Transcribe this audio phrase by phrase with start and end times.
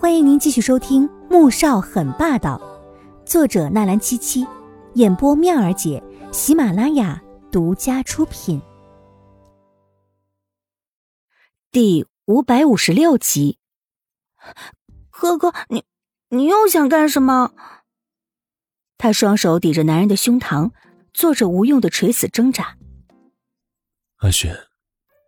[0.00, 2.56] 欢迎您继续收听《穆少很霸道》，
[3.28, 4.46] 作者纳兰七七，
[4.94, 6.00] 演播妙儿姐，
[6.32, 8.62] 喜马拉雅独家出品。
[11.72, 13.58] 第五百五十六集，
[15.10, 15.82] 哥哥，你
[16.28, 17.50] 你又想干什么？
[18.98, 20.70] 他双手抵着男人的胸膛，
[21.12, 22.78] 做着无用的垂死挣扎。
[24.18, 24.68] 阿雪，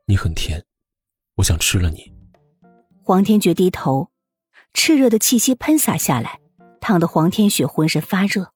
[0.06, 0.64] 你很甜，
[1.38, 2.12] 我想吃了你。
[3.02, 4.09] 黄天觉低头。
[4.72, 6.40] 炽热的气息喷洒下来，
[6.80, 8.52] 烫得黄天雪浑身发热。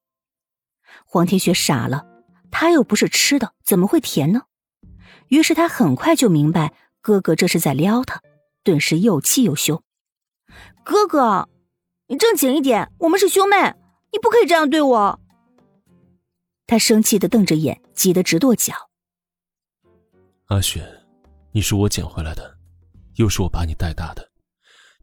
[1.05, 2.05] 黄天雪傻了，
[2.51, 4.43] 他又不是吃的，怎么会甜呢？
[5.27, 8.21] 于是他很快就明白哥哥这是在撩他，
[8.63, 9.83] 顿时又气又羞。
[10.83, 11.49] 哥哥，
[12.07, 13.73] 你正经一点，我们是兄妹，
[14.11, 15.19] 你不可以这样对我。
[16.67, 18.73] 他生气的瞪着眼，急得直跺脚。
[20.45, 20.87] 阿雪，
[21.51, 22.57] 你是我捡回来的，
[23.15, 24.31] 又是我把你带大的。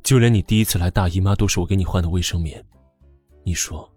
[0.03, 2.63] 就连你第一次来大姨妈都是我给你换的卫生棉，
[3.45, 3.91] 你说，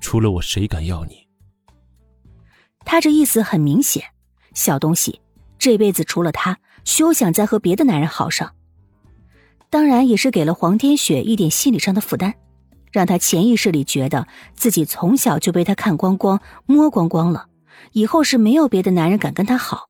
[0.00, 1.26] 除了我谁敢要你？
[2.84, 4.02] 他这意思很明显，
[4.54, 5.20] 小东西，
[5.58, 8.54] 这辈子除了他，休想再和别的男人好上。
[9.68, 12.34] 当然也是给了黄天雪一点心理上的负担，
[12.90, 17.46] 让他潜意识里觉得自己从小就被他看光光、摸光光了，
[17.92, 19.88] 以后是没有别的男人敢跟他好。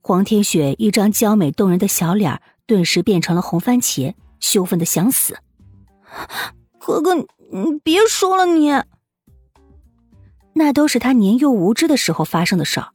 [0.00, 5.38] 黄天雪一张娇美动人的小脸顿时变成了红番茄，羞愤的想死。
[6.78, 8.70] 哥哥，你别说了，你。
[10.54, 12.92] 那都是他年幼无知的时候发生的事儿。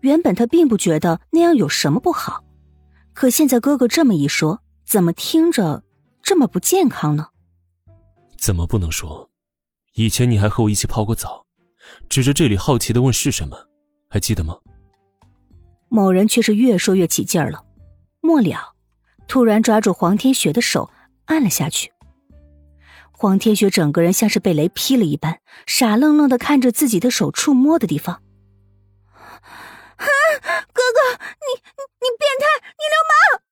[0.00, 2.44] 原本他并不觉得那样有什么不好，
[3.12, 5.82] 可现在哥哥这么一说，怎么听着
[6.22, 7.28] 这么不健康呢？
[8.38, 9.30] 怎么不能说？
[9.94, 11.46] 以前你还和我一起泡过澡，
[12.08, 13.56] 指着这里好奇的问是什么，
[14.08, 14.56] 还记得吗？
[15.88, 17.64] 某人却是越说越起劲儿了，
[18.20, 18.75] 末了。
[19.28, 20.90] 突然抓住黄天雪的手，
[21.26, 21.92] 按了下去。
[23.12, 28.22] 黄天雪整个人像是被雷劈了一般，傻愣愣的看着自己的手触摸的地方。
[29.96, 30.04] 啊，
[30.72, 33.42] 哥哥，你你变态，你流氓！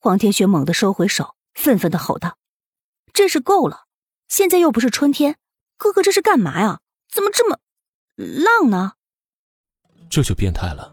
[0.00, 2.36] 黄天雪猛地收回手，愤愤的吼道
[3.14, 3.84] ：“真是够了！
[4.26, 5.36] 现在又不是春天，
[5.76, 6.80] 哥哥这是干嘛呀？
[7.08, 7.60] 怎么这么
[8.16, 8.94] 浪呢？”
[10.10, 10.92] 这就变态了。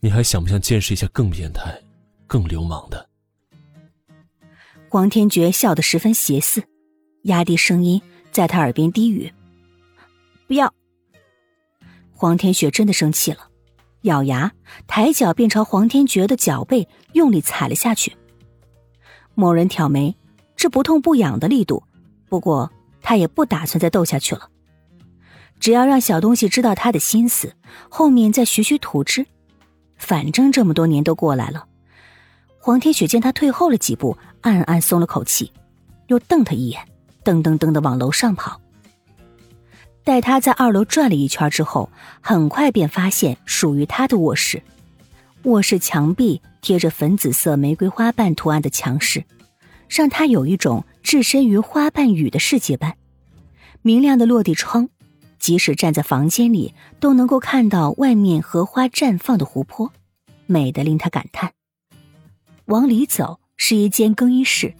[0.00, 1.76] 你还想不想见识一下更变态、
[2.26, 3.08] 更流氓的？
[4.88, 6.62] 黄天觉笑得十分邪肆，
[7.22, 8.00] 压低声音
[8.30, 9.32] 在他耳边低语
[10.46, 10.72] ：“不要。”
[12.14, 13.48] 黄天雪真的生气了，
[14.02, 14.52] 咬牙
[14.86, 18.16] 抬脚便朝黄天觉的脚背用力踩了下去。
[19.34, 20.16] 某人挑眉，
[20.56, 21.82] 这不痛不痒的力度，
[22.28, 22.72] 不过
[23.02, 24.48] 他也不打算再斗下去了，
[25.60, 27.54] 只要让小东西知道他的心思，
[27.88, 29.26] 后面再徐徐图之。
[29.98, 31.66] 反正这么多年都过来了，
[32.58, 35.52] 黄天雪见他退后了几步，暗暗松了口气，
[36.06, 36.80] 又瞪他一眼，
[37.22, 38.60] 噔噔噔的往楼上跑。
[40.04, 41.90] 待他在二楼转了一圈之后，
[42.22, 44.62] 很快便发现属于他的卧室。
[45.42, 49.24] 卧室墙壁贴着粉紫色玫瑰花瓣图案的墙饰，
[49.88, 52.96] 让他有一种置身于花瓣雨的世界般。
[53.82, 54.88] 明亮的落地窗。
[55.38, 59.92] 即使站在房间里，都能够看到外面荷花绽放的湖泊，
[60.46, 61.52] 美得令他感叹。
[62.66, 64.74] 往里走是一间更衣室，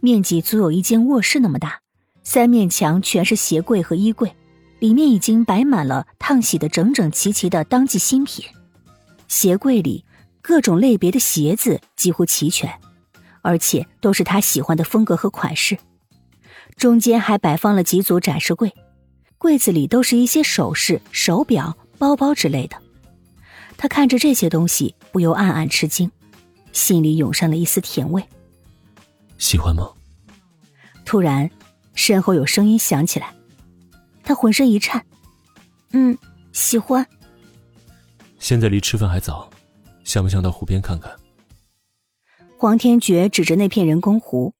[0.00, 1.80] 面积足有一间卧室那么大，
[2.22, 4.34] 三面墙全是鞋柜和衣柜，
[4.78, 8.44] 里面已经摆满了烫洗的整整齐齐的当季新品。
[9.28, 10.04] 鞋柜里
[10.40, 12.70] 各种类别的鞋子几乎齐全，
[13.40, 15.78] 而且都是他喜欢的风格和款式。
[16.76, 18.72] 中间还摆放了几组展示柜。
[19.42, 22.76] 柜子里都是一些首饰、手表、包包之类的。
[23.76, 26.08] 他看着这些东西，不由暗暗吃惊，
[26.72, 28.24] 心里涌上了一丝甜味。
[29.38, 29.90] 喜欢吗？
[31.04, 31.50] 突然，
[31.92, 33.34] 身后有声音响起来，
[34.22, 35.04] 他浑身一颤。
[35.90, 36.16] 嗯，
[36.52, 37.04] 喜欢。
[38.38, 39.50] 现在离吃饭还早，
[40.04, 41.12] 想不想到湖边看看？
[42.56, 44.54] 黄天觉指着那片人工湖，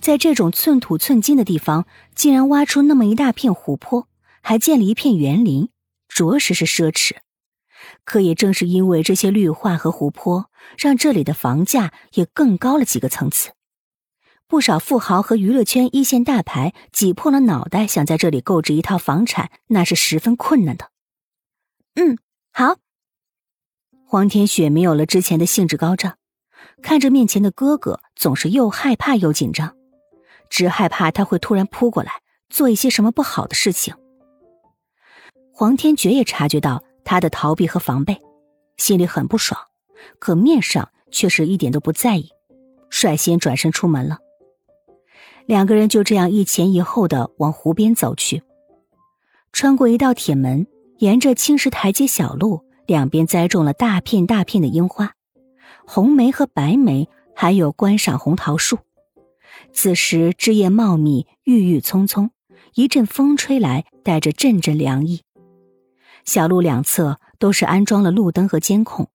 [0.00, 4.06] 在这种寸土寸金的地方，竟然挖出那么一大片湖泊。
[4.42, 5.70] 还建了一片园林，
[6.08, 7.16] 着实是奢侈。
[8.04, 13.52] 可也正是因为这些绿化和湖泊，让这里的房价也更高了几个层次。
[14.46, 20.90] 不少富豪和娱乐圈一线大牌挤破了脑袋想在这里购置一套房产，那是十分困难的。
[21.94, 22.18] 嗯，
[22.52, 22.76] 好。
[24.06, 26.18] 黄天雪没有了之前的兴致高涨，
[26.82, 29.74] 看着面前的哥哥，总是又害怕又紧张，
[30.50, 33.94] 只害怕他会突然扑过来做一些什么不好的事情。
[35.62, 38.20] 黄天觉也察觉到他的逃避和防备，
[38.78, 39.60] 心里很不爽，
[40.18, 42.30] 可面上却是一点都不在意，
[42.90, 44.18] 率先转身出门了。
[45.46, 48.42] 两个人就这样一前一后的往湖边走去，
[49.52, 50.66] 穿过一道铁门，
[50.98, 55.12] 沿着青石台阶小路，两边栽种了大片大片的樱花，
[55.86, 58.80] 红梅和白梅，还有观赏红桃树。
[59.72, 62.32] 此时枝叶茂密，郁郁葱葱，
[62.74, 65.22] 一阵风吹来，带着阵阵凉意。
[66.24, 69.08] 小路两侧都是安装了路灯和监控，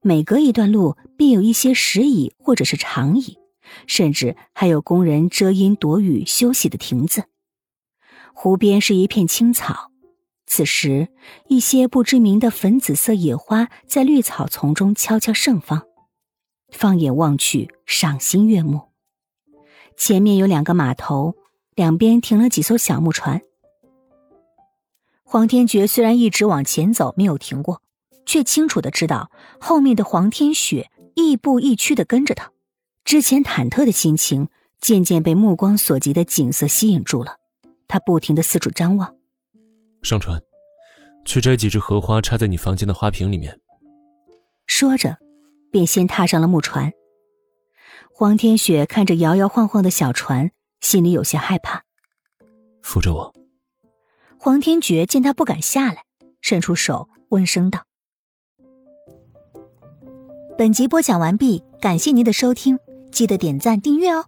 [0.00, 3.38] 每隔一段路便有一些石椅或者是长椅。
[3.86, 7.26] 甚至还有工人遮阴躲雨休息的亭子。
[8.34, 9.92] 湖边是一片青草，
[10.44, 11.06] 此时
[11.46, 15.82] 一些不知名的粉紫色野花在绿草丛中悄悄盛放，
[16.72, 18.88] 放眼望去赏心悦目。
[19.96, 21.36] 前面有两个码头，
[21.76, 23.40] 两边停了几艘小木船。
[25.32, 27.82] 黄天觉虽然一直往前走，没有停过，
[28.26, 29.30] 却清楚的知道
[29.60, 32.50] 后面的黄天雪亦步亦趋的跟着他。
[33.04, 34.48] 之前忐忑的心情
[34.80, 37.36] 渐渐被目光所及的景色吸引住了，
[37.86, 39.14] 他不停的四处张望。
[40.02, 40.42] 上船，
[41.24, 43.60] 去摘几枝荷花插在你房间的花瓶里面。
[44.66, 45.16] 说着，
[45.70, 46.92] 便先踏上了木船。
[48.12, 50.50] 黄天雪看着摇摇晃晃的小船，
[50.80, 51.84] 心里有些害怕。
[52.82, 53.32] 扶着我。
[54.42, 56.02] 黄天觉见他不敢下来，
[56.40, 57.84] 伸出手温声道
[60.56, 62.78] ：“本集播讲完毕，感谢您的收听。”
[63.12, 64.24] 记得点赞订阅哦。